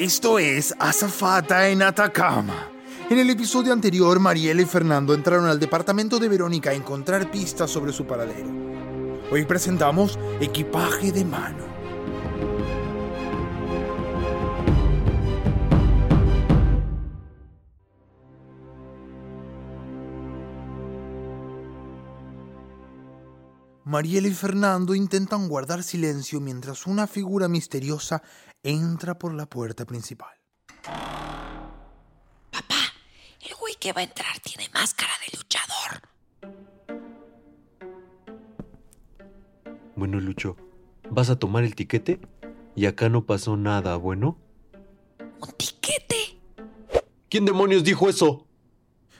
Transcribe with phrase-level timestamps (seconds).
[0.00, 2.70] Esto es Azafata en Atacama.
[3.10, 7.70] En el episodio anterior, Mariela y Fernando entraron al departamento de Verónica a encontrar pistas
[7.70, 8.48] sobre su paradero.
[9.30, 11.70] Hoy presentamos Equipaje de Mano.
[23.84, 28.22] Mariela y Fernando intentan guardar silencio mientras una figura misteriosa
[28.62, 30.34] entra por la puerta principal.
[32.50, 32.76] Papá,
[33.40, 36.02] el güey que va a entrar tiene máscara de luchador.
[39.96, 40.56] Bueno, Lucho,
[41.10, 42.20] ¿vas a tomar el tiquete?
[42.74, 44.38] Y acá no pasó nada, ¿bueno?
[45.40, 46.38] ¿Un tiquete?
[47.28, 48.46] ¿Quién demonios dijo eso?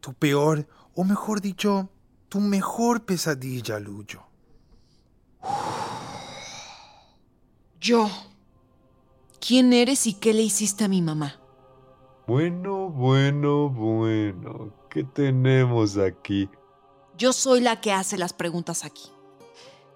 [0.00, 1.90] Tu peor, o mejor dicho,
[2.28, 4.26] tu mejor pesadilla, Lucho.
[7.80, 8.08] Yo.
[9.44, 11.40] ¿Quién eres y qué le hiciste a mi mamá?
[12.28, 14.72] Bueno, bueno, bueno.
[14.88, 16.48] ¿Qué tenemos aquí?
[17.18, 19.10] Yo soy la que hace las preguntas aquí.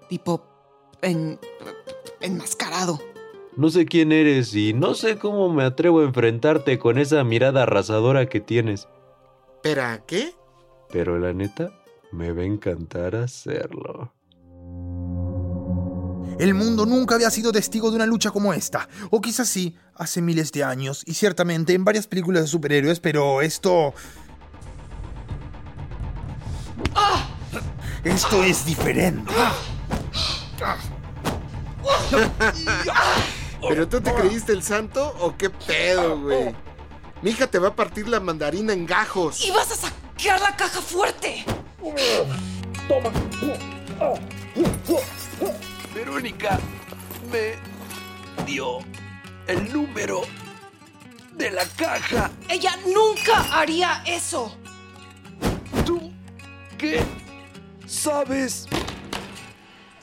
[0.09, 0.43] Tipo,
[1.01, 1.39] en,
[2.19, 2.99] enmascarado.
[3.55, 7.63] No sé quién eres y no sé cómo me atrevo a enfrentarte con esa mirada
[7.63, 8.89] arrasadora que tienes.
[9.63, 10.35] ¿Pero qué?
[10.91, 11.71] Pero la neta,
[12.11, 14.11] me va a encantar hacerlo.
[16.39, 18.87] El mundo nunca había sido testigo de una lucha como esta.
[19.09, 23.41] O quizás sí, hace miles de años, y ciertamente en varias películas de superhéroes, pero
[23.41, 23.93] esto...
[28.03, 29.33] Esto es diferente.
[33.67, 36.55] ¿Pero tú te creíste el santo o qué pedo, güey?
[37.21, 39.43] Mi hija te va a partir la mandarina en gajos.
[39.43, 41.43] ¡Y vas a sacar la caja fuerte!
[45.97, 46.59] Verónica
[47.31, 47.55] me
[48.45, 48.77] dio
[49.47, 50.21] el número
[51.33, 52.29] de la caja.
[52.47, 54.55] Ella nunca haría eso.
[55.87, 56.11] ¿Tú
[56.77, 57.03] qué
[57.87, 58.67] sabes?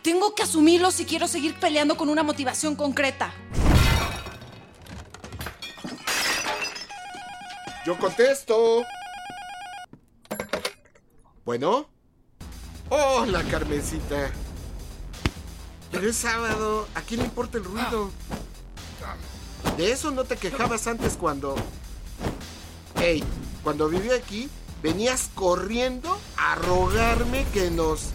[0.03, 3.33] Tengo que asumirlo si quiero seguir peleando con una motivación concreta.
[7.87, 8.83] Yo contesto.
[11.45, 11.89] Bueno.
[12.91, 14.33] Hola, Carmencita.
[15.95, 16.89] Pero es sábado.
[16.97, 18.11] ¿A quién le importa el ruido?
[19.77, 21.55] De eso no te quejabas antes cuando...
[22.97, 23.23] Hey,
[23.63, 24.49] cuando viví aquí,
[24.83, 28.11] venías corriendo a rogarme que nos...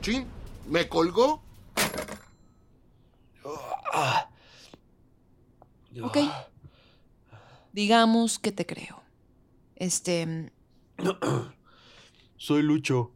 [0.00, 0.26] Chin,
[0.66, 1.42] ¿me colgó?
[6.02, 6.18] ¿Ok?
[7.72, 9.02] Digamos que te creo.
[9.76, 10.50] Este...
[12.36, 13.12] Soy Lucho.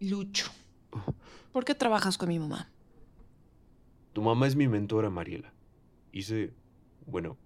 [0.00, 0.50] Lucho.
[1.52, 2.68] ¿Por qué trabajas con mi mamá?
[4.12, 5.52] Tu mamá es mi mentora, Mariela.
[6.12, 6.52] Hice,
[7.06, 7.36] bueno,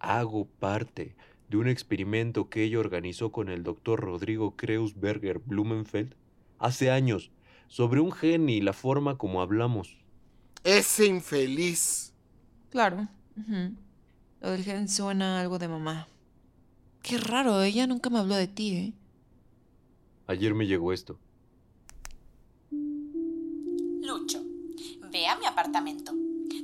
[0.00, 1.16] hago parte
[1.48, 6.14] de un experimento que ella organizó con el doctor Rodrigo Kreuzberger Blumenfeld
[6.58, 7.30] hace años
[7.68, 9.96] sobre un gen y la forma como hablamos.
[10.64, 12.12] Ese infeliz.
[12.70, 13.08] Claro.
[13.36, 13.74] ujú.
[14.40, 16.06] Lo del gen suena a algo de mamá.
[17.02, 18.92] Qué raro, ella nunca me habló de ti, ¿eh?
[20.28, 21.18] Ayer me llegó esto.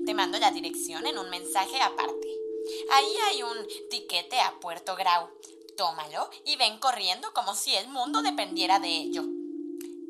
[0.06, 2.28] Te mando la dirección en un mensaje aparte.
[2.92, 5.28] Ahí hay un tiquete a Puerto Grau.
[5.76, 9.24] Tómalo y ven corriendo como si el mundo dependiera de ello.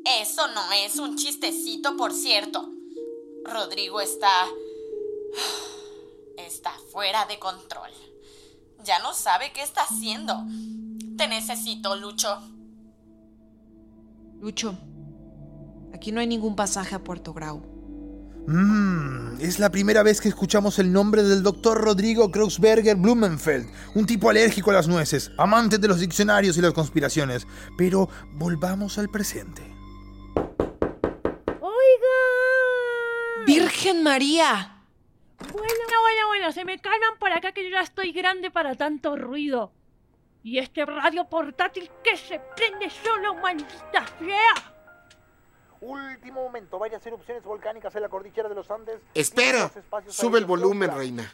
[0.05, 2.69] Eso no es un chistecito, por cierto.
[3.43, 4.47] Rodrigo está...
[6.37, 7.91] está fuera de control.
[8.83, 10.35] Ya no sabe qué está haciendo.
[11.17, 12.41] Te necesito, Lucho.
[14.39, 14.77] Lucho,
[15.93, 17.74] aquí no hay ningún pasaje a Puerto Grau.
[18.47, 24.05] Mmm, es la primera vez que escuchamos el nombre del doctor Rodrigo Kreuzberger Blumenfeld, un
[24.05, 27.47] tipo alérgico a las nueces, amante de los diccionarios y las conspiraciones.
[27.75, 29.63] Pero volvamos al presente.
[31.59, 32.25] ¡Oiga!
[33.47, 34.83] ¡Virgen María!
[35.39, 35.63] Bueno,
[36.01, 39.71] bueno, bueno, se me calman por acá que yo ya estoy grande para tanto ruido.
[40.43, 44.74] Y este radio portátil que se prende solo, maldita sea.
[45.81, 48.99] Último momento, varias erupciones volcánicas en la cordillera de los Andes.
[49.13, 49.71] Espera.
[50.07, 51.33] Sube el volumen, reina.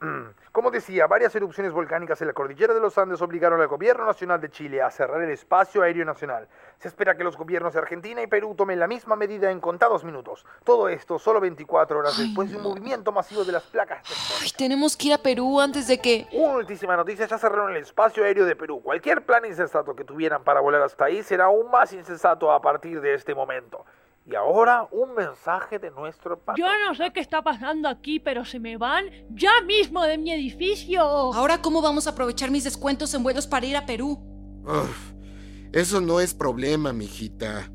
[0.62, 4.40] Como decía, varias erupciones volcánicas en la cordillera de los Andes obligaron al gobierno nacional
[4.40, 6.46] de Chile a cerrar el espacio aéreo nacional.
[6.78, 10.04] Se espera que los gobiernos de Argentina y Perú tomen la misma medida en contados
[10.04, 10.46] minutos.
[10.62, 14.06] Todo esto solo 24 horas después de un movimiento masivo de las placas.
[14.40, 16.28] Ay, tenemos que ir a Perú antes de que...
[16.30, 18.80] Última noticia, ya cerraron el espacio aéreo de Perú.
[18.84, 23.00] Cualquier plan insensato que tuvieran para volar hasta ahí será aún más insensato a partir
[23.00, 23.84] de este momento.
[24.24, 26.56] Y ahora, un mensaje de nuestro patrón.
[26.56, 30.30] Yo no sé qué está pasando aquí, pero se me van ya mismo de mi
[30.30, 31.02] edificio.
[31.02, 34.20] Ahora, ¿cómo vamos a aprovechar mis descuentos en vuelos para ir a Perú?
[34.64, 35.12] Uf,
[35.72, 37.68] eso no es problema, mijita.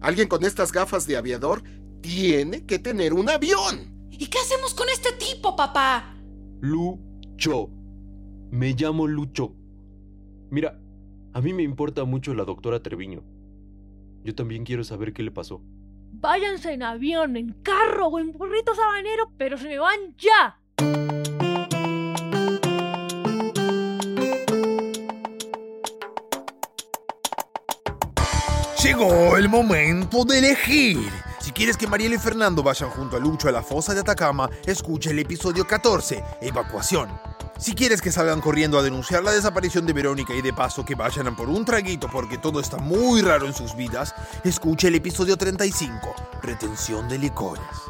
[0.00, 1.62] Alguien con estas gafas de aviador
[2.00, 4.08] tiene que tener un avión.
[4.10, 6.14] ¿Y qué hacemos con este tipo, papá?
[6.60, 7.68] Lucho.
[8.50, 9.54] Me llamo Lucho.
[10.50, 10.80] Mira,
[11.34, 13.22] a mí me importa mucho la doctora Treviño.
[14.24, 15.62] Yo también quiero saber qué le pasó.
[16.12, 20.58] Váyanse en avión, en carro o en burrito sabanero, pero se me van ya.
[28.82, 30.98] Llegó el momento de elegir.
[31.38, 34.48] Si quieres que Mariela y Fernando vayan junto a Lucho a la fosa de Atacama,
[34.66, 37.29] escucha el episodio 14, Evacuación.
[37.60, 40.94] Si quieres que salgan corriendo a denunciar la desaparición de Verónica y de paso que
[40.94, 44.14] vayan a por un traguito porque todo está muy raro en sus vidas,
[44.44, 47.89] escucha el episodio 35, Retención de licores.